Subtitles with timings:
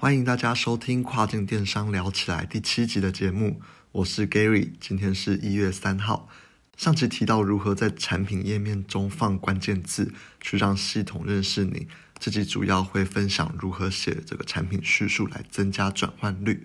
[0.00, 3.60] 欢迎大家收听《跨境电商聊起来》第七集的节目，
[3.92, 6.26] 我是 Gary，今天是一月三号。
[6.74, 11.86] 上集提到如何在产品页面中放关键字，去让系统认识你。
[12.18, 16.64] 这集主要会分享如何写这个产品叙述来增加转换率。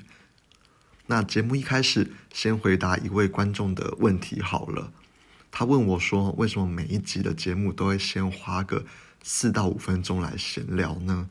[1.08, 4.94] 那节目一开始，先回答一位观众的问题好了。
[5.52, 8.86] 他问我说：“为什么每一集的节目都会先花个
[9.22, 11.28] 四到五分钟来闲聊呢？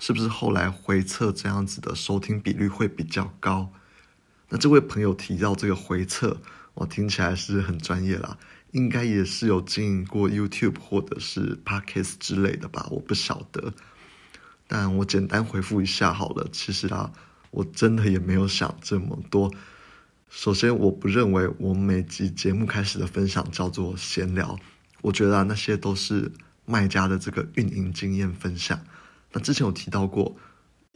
[0.00, 3.72] 是不是后来回测这样子的收听比率会比较高？”
[4.50, 6.38] 那这位朋友提到这个回测。
[6.74, 8.38] 我听起来是很专业啦，
[8.70, 13.74] 应该也是有经营过 YouTube 或者是 Podcast 之类的吧，我不晓得。
[14.68, 16.48] 但我简单回复一下好了。
[16.52, 17.12] 其实啊，
[17.50, 19.52] 我真的也没有想这么多。
[20.30, 24.56] 首先，我不认为我每集节目开始的分享叫做闲聊，
[25.02, 26.30] 我觉得啊，那些都是
[26.64, 28.80] 卖家的这个运营经验分享。
[29.32, 30.36] 那之前有提到过，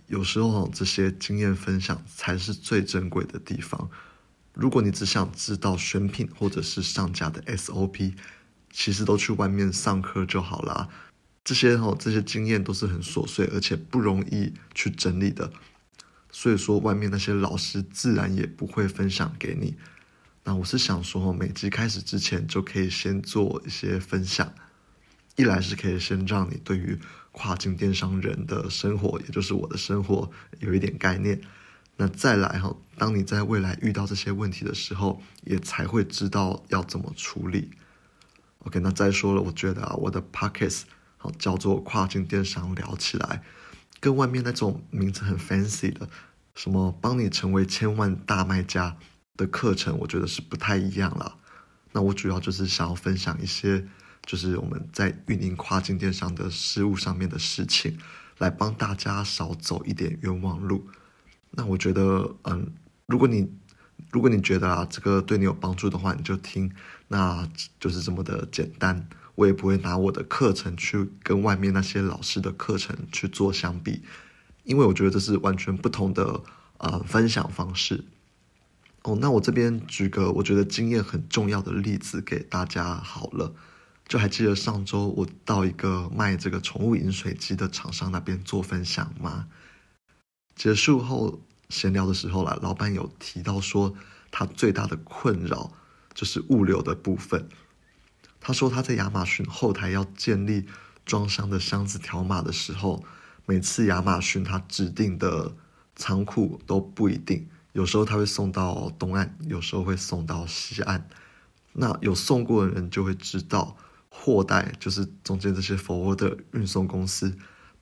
[0.06, 3.88] 有时候这些经验分享才是最珍贵的地方。
[4.52, 8.14] 如果你只想知道选品或者是上架的 SOP，
[8.70, 10.88] 其实都去外面上课就好了。
[11.44, 15.52] 这些哈这些经验都是很琐碎，而且不容易去整理的。
[16.30, 19.76] 所以说，外面那些老师自然也不会分享给你。
[20.42, 24.52] 那我是想说，每集开始之前就可以先做一些分享，
[25.36, 26.98] 一来是可以先让你对于
[27.34, 31.40] 跨境电商人的生活，也就是我的生活有一点概念。
[31.96, 37.70] 那再来哈，当你在未来遇到这些问题的时候，也才会知道要怎么处理。
[38.60, 40.82] OK，那再说了，我觉得啊，我的 Pockets
[41.16, 43.42] 好叫做跨境电商聊起来，
[44.00, 46.08] 跟外面那种名字很 fancy 的
[46.54, 48.96] 什么帮你成为千万大卖家
[49.36, 51.36] 的课程，我觉得是不太一样了。
[51.92, 53.86] 那我主要就是想要分享一些，
[54.24, 57.98] 就是我们在运营跨境电商的事务上面的事情，
[58.38, 60.86] 来帮大家少走一点冤枉路。
[61.50, 62.72] 那我觉得，嗯，
[63.06, 63.50] 如果你
[64.10, 66.72] 如果你觉得啊，这个对你有帮助的话，你就听，
[67.08, 67.48] 那
[67.78, 69.08] 就是这么的简单。
[69.36, 74.02] 我也不会拿我的课程去跟外面那些老师的课程去做相比，
[74.62, 76.40] 因为我觉得这是完全不同的
[76.78, 78.04] 呃分享方式。
[79.02, 83.52] 哦，那我这边举个我觉得经验很重要的例子给大家好了。
[84.06, 89.48] 就还记得上周我到一个卖这个宠物饮水机的厂商那边做分享吗？
[90.54, 93.94] 结束后闲聊的时候啦，老板有提到说，
[94.30, 95.72] 他最大的困扰
[96.12, 97.48] 就是物流的部分。
[98.40, 100.66] 他说他在亚马逊后台要建立
[101.06, 103.02] 装箱的箱子条码的时候，
[103.46, 105.56] 每次亚马逊他指定的
[105.96, 111.08] 仓库都不一定，有时候他会送到东岸，有时候会送到西岸。
[111.72, 113.76] 那有送过的人就会知道，
[114.16, 117.36] 货代就是中间这些 forward 运送公司。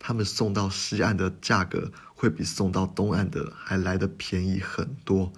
[0.04, 5.32] 他们送到西岸的价格会比送到东岸的还来的便宜很多，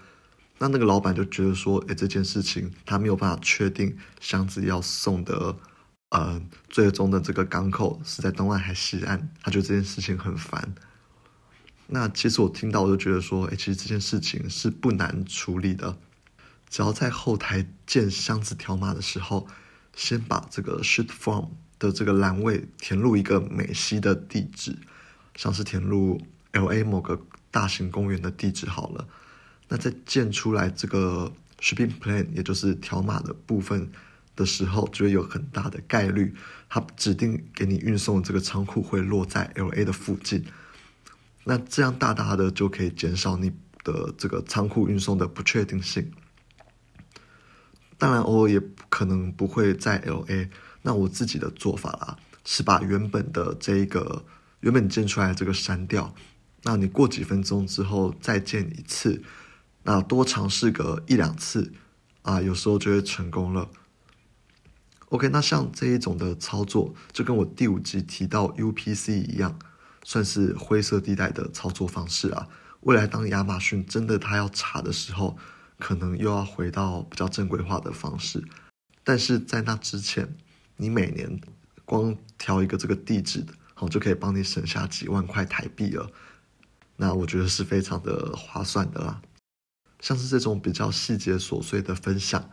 [0.57, 5.55] 那那个老板就觉得说，哎，这件事情他没有办法确定箱子要送的，
[6.09, 6.41] 呃，
[6.71, 10.75] 最终的这个港口是在东岸还是西岸，他觉得这件事情很烦。
[11.87, 15.99] 那其实我听到我就觉得说，哎，其实这件事情是不难处理的，
[16.71, 19.47] 只要在后台建箱子条码的时候，
[19.97, 21.49] 先把这个 sheet form。
[21.77, 24.79] 的这个栏位填入一个美西的地址，
[25.35, 26.19] 像是填入
[26.53, 29.07] L A 某个大型公园的地址好了。
[29.69, 33.91] 那在建出来这个 shipping plan，也就是条码的部分
[34.37, 36.35] 的时候，就会有很大的概率，
[36.71, 40.45] 它指定给你运送这个仓库会落在 L A 的附近。
[41.43, 46.11] 那这样大大的就可以减少你的这个仓库运送的不确定性。
[47.99, 50.51] 当然，偶尔也可能不会在 L A。
[50.83, 54.25] 那我自己的做法啦，是把原本的这一个
[54.61, 56.15] 原本建出来这个删掉，
[56.65, 59.23] 那你过几分钟之后再建一次，
[59.85, 61.73] 那多尝试个一两次，
[62.23, 63.71] 啊，有时候就会成功了。
[65.09, 69.59] OK，那像这一种的操作，就跟我第五集提到 UPC 一样，
[70.03, 72.49] 算是灰色地带的操作方式啊。
[72.81, 75.39] 未来当亚马逊真的他要查的时候，
[75.79, 78.43] 可能又要回到比较正规化的方式，
[79.03, 80.37] 但是在那之前。
[80.77, 81.41] 你每年
[81.85, 86.11] 光调一个这个地址，好就可以帮你省下几万块台币了。
[86.97, 89.23] 那我觉得是非常的划算的啦。
[90.01, 92.51] 像是这种比较细节琐碎的分享，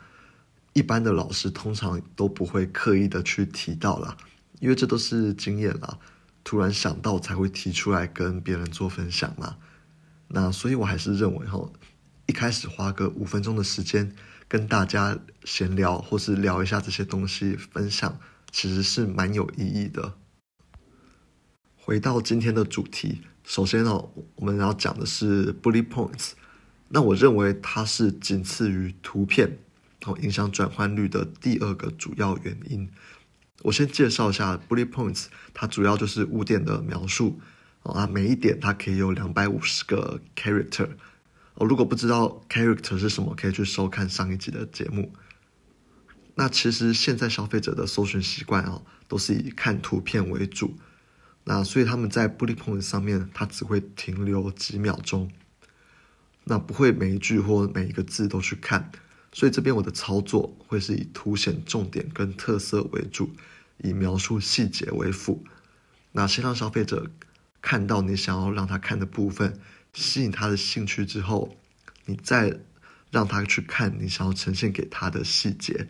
[0.73, 4.15] 一般的老师通常都不会刻意的去提到啦，
[4.59, 5.97] 因为这都是经验啦，
[6.43, 9.57] 突然想到才会提出来跟别人做分享嘛。
[10.27, 11.67] 那所以我还是认为哈，
[12.31, 14.09] 一开始花个五分钟的时间。
[14.47, 18.17] 跟大家闲聊，或是聊一下这些东西，分享
[18.49, 20.13] 其实是蛮有意义的。
[21.75, 26.31] 回到今天的主题，首先哦，我们要讲的是 bullet points。
[26.87, 29.59] 那我认为它是仅次于图片
[30.05, 32.89] 哦影响转换率的第二个主要原因。
[33.63, 37.41] 我先介绍一下 bullet points，它主要就是五点的描述
[37.83, 40.91] 啊，每一点它可以有两百五十个 character。
[41.55, 45.13] 哦，如果不知道 character 是什么，可以去收看上一集的节目。
[46.35, 50.75] 那其实现在消费者的搜寻习惯啊，都是以看图片为主。
[51.43, 55.29] 那所以他们在 bullet point 上面，它只会停留几秒钟，
[56.45, 58.91] 那不会每一句或每一个字都去看。
[59.33, 63.31] 所以这边我的操作会是以凸显重点跟特色为主，
[63.79, 65.43] 以描述细节为辅。
[66.11, 67.09] 那先让消费者
[67.61, 69.59] 看到你想要让他看的部分，
[69.93, 71.55] 吸引他的兴趣之后，
[72.05, 72.59] 你再
[73.11, 75.87] 让他去看你想要呈现给他的细节。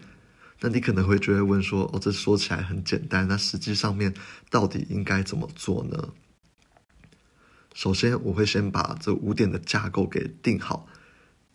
[0.60, 4.14] 那你可能会就会问说：“哦，这说起来很简单，那实际上面
[4.50, 6.14] 到底应该怎么做呢？”
[7.74, 10.88] 首先，我会先把这五点的架构给定好。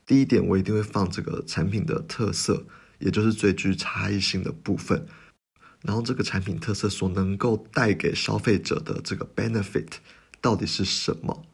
[0.06, 2.66] 第一点，我一定会放这个产品的特色，
[2.98, 5.06] 也就是最具差异性的部分。
[5.82, 9.88] 然后，这个产品特色所能够带给消费者的这个 benefit
[10.40, 11.44] 到底是什么？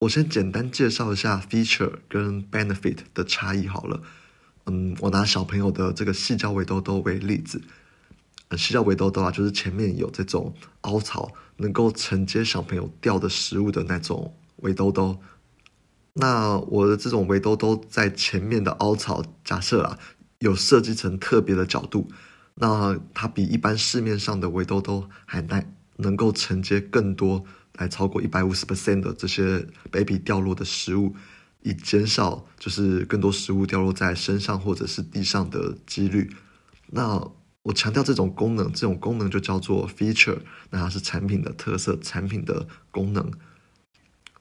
[0.00, 4.02] 我先简单介绍一下 feature 跟 benefit 的差异好了。
[4.66, 7.60] 嗯，我拿小朋友的这个细胶围兜兜为例子，
[8.48, 15.18] 呃，细胶围兜兜啊，就是前面有这种凹槽，能够承接小朋友掉的食物的那种围兜兜。
[16.14, 19.98] 那我的这种围兜兜在前面的凹槽，假设啊
[20.38, 22.08] 有设计成特别的角度，
[22.54, 27.44] 那它比一般市面上的围兜兜还耐，能够承接更多，
[27.78, 31.14] 来超过一百五十 percent 的这些 baby 掉落的食物。
[31.66, 36.30] 以减少就是更多食物掉落在身上或者是地上的几率。
[36.88, 37.18] 那
[37.62, 43.32] 我强调这种功能，这种功能就叫做 feature，那它是产品的特色，产品的功能。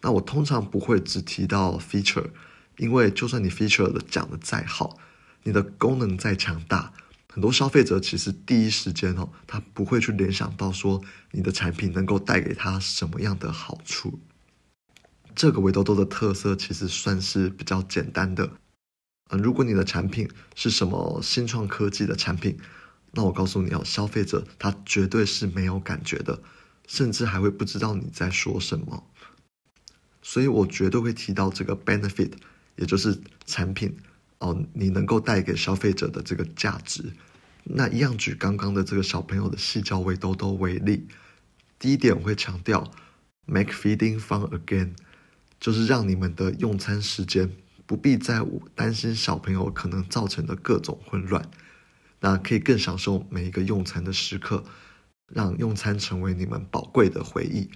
[0.02, 2.26] 那我通常不会只提到 feature，
[2.76, 4.98] 因为就算你 feature 的讲的再好，
[5.44, 6.92] 你的功能再强大，
[7.34, 11.02] 很多消费者其实第一时间哦，他不会去联想到说
[11.32, 14.20] 你的产品能够带给他什么样的好处。
[15.34, 18.52] 这个维多多的特色其实算是比较简单的，
[19.32, 22.56] 嗯，如果你的产品是什么新创科技的产品，
[23.14, 26.40] 那我告诉你哦，消费者他绝对是没有感觉的，
[26.88, 29.04] 甚至还会不知道你在说什么。
[30.22, 32.34] 所以我绝对会提到这个 benefit，
[32.76, 33.98] 也就是产品
[34.44, 37.14] 哦，你能够带给消费者的这个价值。
[37.64, 41.08] 那一样举刚刚的这个小朋友的细胶围兜兜为例，
[41.80, 42.92] 第一点我会强调
[43.46, 44.92] make feeding fun again。
[45.62, 47.50] 就是让你们的用餐时间
[47.86, 48.46] 不必再
[48.76, 51.50] 担心小朋友可能造成的各种混乱，
[52.20, 54.66] 那可以更享受每一个用餐的时刻，
[55.32, 57.70] 让用餐成为你们宝贵的回忆。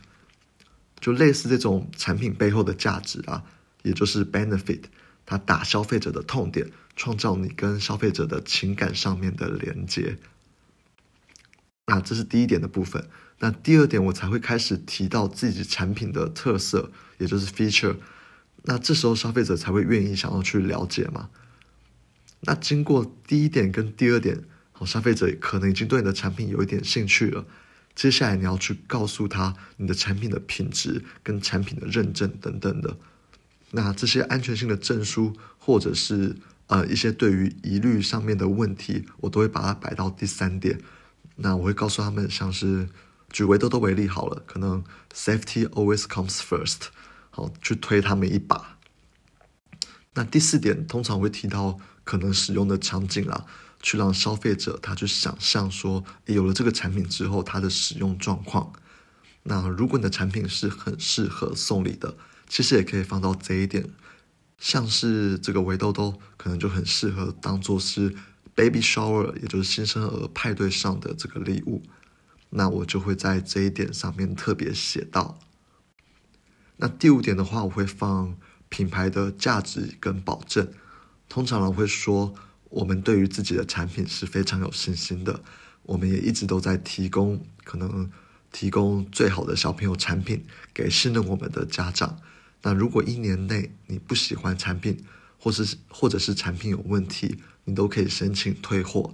[1.00, 3.42] 就类似这种产品背后的价值啊，
[3.84, 4.82] 也就是 benefit，
[5.28, 10.18] 它打消费者的痛点，创造你跟消费者的情感上面的连接。
[11.86, 13.08] 那这是第一点的部分。
[13.40, 17.98] 那第二点，我才会开始提到自己产品的特色，也就是 feature。
[18.64, 21.30] 那这时候消费者才会愿意想要去了解嘛。
[22.42, 27.46] 那经过第一点跟第二点，好，消费者可能已经对你的产品有一点兴趣了。
[27.94, 32.98] 接下来你要去告诉他你的产品的品质跟产品的认证等等的。
[33.78, 40.82] 那这些安全性的证书，或者是呃一些对于疑虑上面的问题，我都会把它摆到第三点。
[41.38, 42.90] 那我会告诉他们，像是。
[43.30, 44.82] 举维多多为例好了，可能
[45.14, 46.88] safety always comes first，
[47.30, 48.78] 好去推他们一把。
[50.14, 53.46] 那第四点通常会提到可能使用的场景啊，
[53.82, 58.72] 去让消费者他去想象说，有了这个产品之后它的使用状况。
[59.44, 62.16] 那如果你的产品是很适合送礼的，
[62.48, 63.90] 其实也可以放到这一点，
[64.58, 68.16] 像是这个围兜兜可能就很适合当做是
[68.56, 71.84] baby shower，也就是新生儿派对上的这个礼物。
[72.50, 75.38] 那我就会在这一点上面特别写到。
[76.78, 78.38] 那第五点的话，我会放
[78.70, 80.72] 品牌的价值跟保证。
[81.28, 82.34] 通常我会说，
[82.70, 85.42] 我们对于自己的产品是非常有信心的，
[85.84, 88.10] 我们也一直都在提供可能
[88.52, 92.18] 提供最好的小朋友产品给信任我们的家长。
[92.62, 95.04] 那如果一年内你不喜欢产品，
[95.40, 99.14] 或是或者是产品有问题，你都可以申请退货。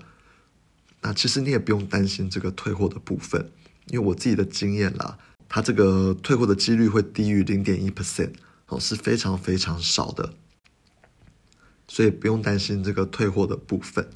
[1.01, 3.51] 那其实你也不用担心这个退货的部分，
[3.87, 5.17] 因为我自己的经验啦，
[5.49, 8.31] 它这个退货的几率会低于零点一 percent，
[8.67, 10.33] 哦，是非常非常少的，
[11.87, 14.09] 所以不用担心这个退货的部分。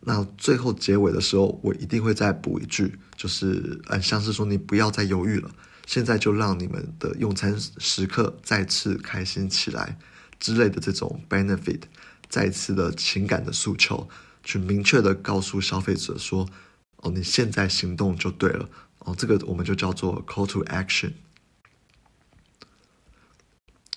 [0.00, 5.50] 那最后结尾的时候，我一定会再补一句，就是呃，像是说你不要再犹豫了，
[5.86, 9.98] 现在就让你们的用餐时刻再次开心起来
[10.40, 11.82] 之类的这种 benefit，
[12.28, 14.08] 再次的情感的诉求，
[14.42, 16.48] 去明确的告诉消费者说，
[16.96, 18.68] 哦，你现在行动就对了，
[19.00, 21.12] 哦，这个我们就叫做 call to action。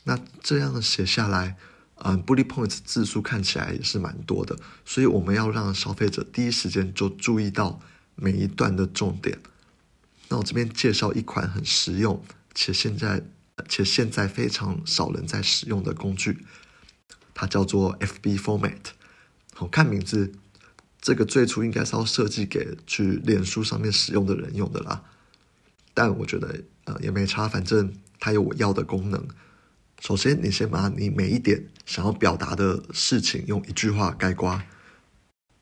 [0.03, 1.57] 那这样写下来，
[1.95, 7.81] 嗯，bullet points 字数看起来也是蛮多的，所以我们要让消费者第一时间就注意到
[8.15, 9.39] 每一段的重点。
[10.29, 13.23] 那我这边介绍一款很实用且现在
[13.69, 16.45] 且现在非常少人在使用的工具，
[17.33, 18.77] 它叫做 FB Format。
[19.53, 20.33] 好看名字，
[21.01, 25.03] 这个最初应该是要设计给去脸书上面使用的人用的啦。
[25.93, 29.27] 但我觉得呃也没差，反正它有我要的功能。
[29.99, 34.61] 首先，你先把你每一点想要表达的事情用一句话概括。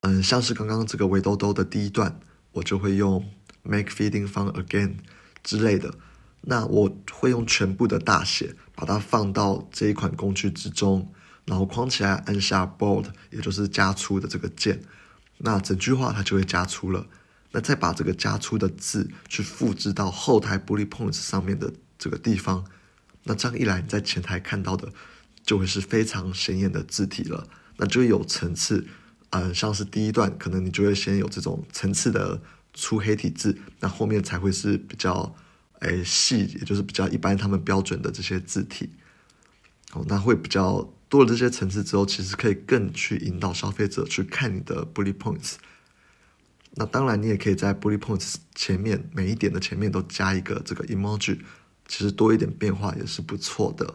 [0.01, 2.19] 嗯，像是刚刚这个围兜兜的第一段，
[2.51, 3.25] 我就会用
[3.65, 4.95] “make feeding fun again”
[5.43, 5.93] 之类的。
[6.41, 11.11] 那我会用全部的大写，把它放到这一款工具之中，
[11.45, 14.81] 然后框起来，按下 Bold，也就是加粗的这个键。
[15.39, 17.07] 那整句话它就会加粗了。
[17.51, 22.65] 那再把这个加粗的字去复制到后台玻璃 Points 上面的这个地方。
[23.23, 24.91] 那这样一来，你在前台看到的
[25.43, 28.85] 就会是非常显眼的字体了，那就有层次。
[29.31, 32.39] 嗯，像是第一段，可能你就会先有这种层次的
[32.75, 35.35] 粗黑体字，那后面才会是比较
[35.79, 38.91] 诶细，也就是比较一般他们标准的这些字体。
[39.93, 45.53] 哦，那会比较多了这些层次之后，其实可以更去引导消费者去看你的 bullet points。
[46.77, 51.39] 那当然，你也可以在 bullet points 前面每一点的前面都加一个这个 emoji。
[51.87, 53.93] 其实多一点变化也是不错的。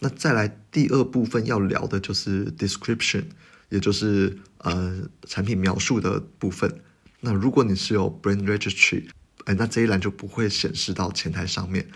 [0.00, 3.24] 那再来第二部分要聊的就是 description，
[3.70, 6.82] 也就是呃产品描述的部分。
[7.24, 9.08] 那如果你是有 brand registry，
[9.46, 11.88] 哎，那这一栏就不会显示到前台上面，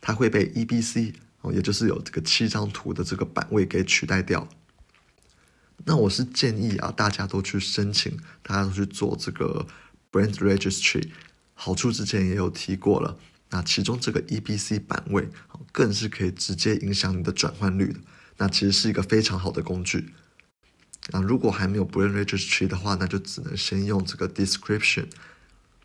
[0.00, 4.48] 它会被 EBC 哦，也就是有这个七张图的这个版位给取代掉。
[5.84, 9.66] 那我是建议啊，大家都去申请，大家都去做这个
[10.12, 11.08] brand registry，
[11.54, 13.18] 好处之前也有提过了。
[13.50, 15.28] 那其中这个 EBC 版位，
[15.72, 17.98] 更是可以直接影响你的转换率的。
[18.36, 20.14] 那其实是一个非常好的工具。
[21.12, 25.06] 那如果还没有 Brand Registry 的话，那就只能先用这个 Description。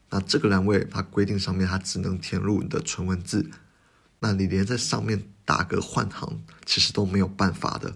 [0.10, 3.50] 那这个栏位它规定上面它只能填入你的纯文字，
[4.20, 7.96] 那你连在上面打个换行，其实都没有办法的。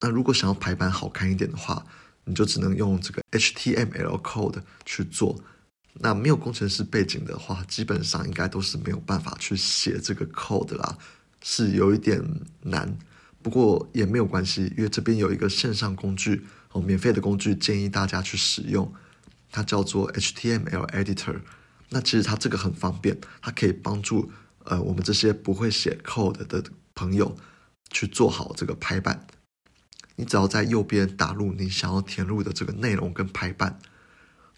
[0.00, 1.84] 那如果想要排版好看一点的话，
[2.24, 5.38] 你就只能用这个 HTML code 去做。
[6.00, 10.96] 那没有工程师背景的话，基本上应该都是没有办法去写这个 code 啦，
[11.42, 12.22] 是有一点
[12.62, 12.96] 难。
[13.48, 18.92] 不过也没有关系，因为这边有一个线上工具哦，免费的工具，建议大家去使用。
[19.50, 21.40] 它叫做 HTML Editor。
[21.88, 24.30] 那其实它这个很方便，它可以帮助
[24.64, 26.62] 呃我们这些不会写 code 的
[26.94, 27.34] 朋友
[27.88, 29.26] 去做好这个排版。
[30.16, 33.78] 你只要在右边打入你想要填入的这个内容跟排版。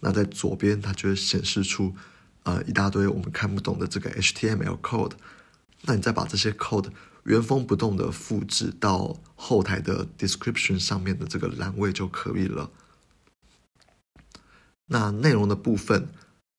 [0.01, 1.95] 那在左边，它就会显示出，
[2.43, 5.13] 呃，一大堆我们看不懂的这个 HTML code。
[5.83, 6.89] 那你再把这些 code
[7.23, 12.69] 原封不动的复制到后台的 description 上面的这个栏位就可以了。
[14.87, 16.09] 那内容的部分，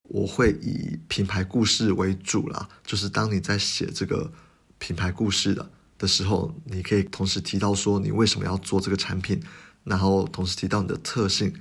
[0.05, 2.69] 我会以品牌故事为主啦。
[2.85, 4.33] 就是当你在写这个
[4.79, 9.43] 品牌故事的的时候，你可以同时提到说你为什么要做这个产品，
[9.85, 11.55] 然后同时提到你的特性。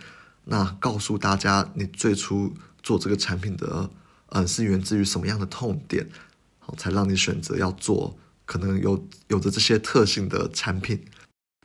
[0.46, 3.90] 那告诉大家，你最初做这个产品的，
[4.28, 6.10] 呃，是源自于什么样的痛点，
[6.60, 8.18] 好，才让你选择要做
[8.52, 11.06] 可能有有着这些特性的产品。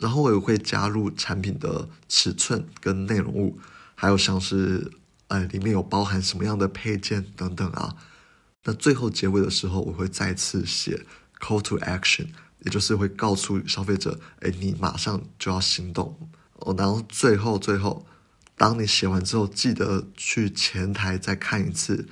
[0.00, 3.58] 然后我也会加入产品的尺寸跟内容物，
[3.94, 4.92] 还有像是，
[5.28, 7.96] 呃，里面有包含什么样的配件等等啊。
[8.64, 11.04] 那最后结尾的时候，我会再次写
[11.40, 12.26] call to action，
[12.60, 16.14] 也就是会告诉消费者，哎，你马上就要行动。
[16.60, 18.06] 哦，然后最后最后。
[18.58, 22.08] 当你写完之后，记得去前台再看一次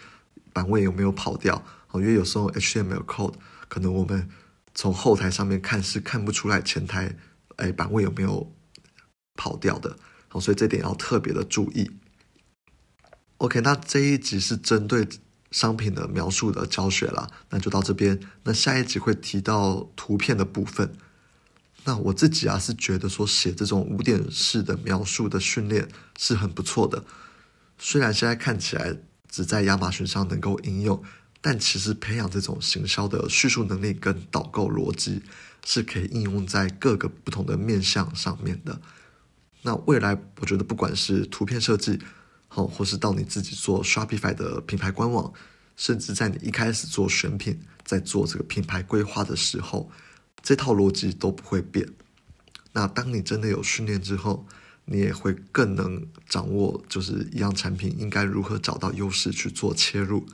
[0.52, 3.34] 版位有没有跑掉哦，因为有时候 HTML code
[3.68, 4.28] 可能我们
[4.74, 7.16] 从后台上面看是看不出来前台
[7.56, 8.52] 哎版位有没有
[9.34, 9.96] 跑掉的，
[10.28, 11.90] 好，所以这点要特别的注意。
[13.38, 15.06] OK，那这一集是针对
[15.50, 18.18] 商品的描述的教学啦，那就到这边。
[18.42, 20.92] 那下一集会提到图片的部分。
[21.84, 25.86] 那我自己啊是觉得说写这种五点式的描述的训练
[26.18, 27.04] 是很不错的，
[27.78, 28.96] 虽然现在看起来
[29.28, 31.02] 只在亚马逊上能够应用，
[31.46, 35.20] 但其实培养这种行销的叙述能力跟导购逻辑
[35.66, 38.80] 是可以应用在各个不同的面向上面的。
[39.60, 42.00] 那未来我觉得不管是图片设计，
[42.48, 45.30] 好，或是到你自己做 Shopify 的品牌官网，
[45.76, 49.90] 甚至在你一开始做选品，在做这个品牌规划的时候，
[50.42, 51.86] 这套逻辑都不会变。
[52.72, 54.46] 那当你真的有训练之后，
[54.86, 60.26] 你也会更能掌握，就是一样产品应该如何找到优势去做切入。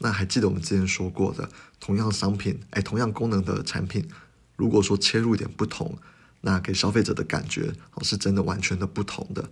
[0.00, 1.48] 那还记得我们之前说过的，
[1.80, 4.08] 同样商品，哎，同样功能的产品，
[4.56, 5.98] 如果说切入点不同，
[6.42, 9.50] 那给消费者的感觉哦是真的完全的不同的。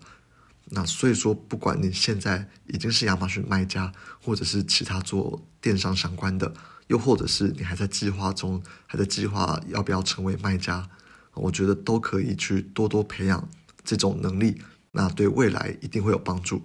[0.67, 6.53] 那所以说，不管你现在已经是亚马逊卖家，或者是其他做电商相关的，
[6.89, 10.89] 又或者是你还在计划中，还在计划要不要成为卖家，
[11.35, 13.49] 我觉得都可以去多多培养
[13.85, 14.61] 这种能力，
[14.91, 16.63] 那对未来一定会有帮助。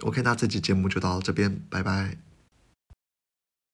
[0.00, 2.29] OK，那这期节目就到这边，拜拜。